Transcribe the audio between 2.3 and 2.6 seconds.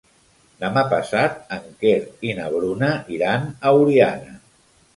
i na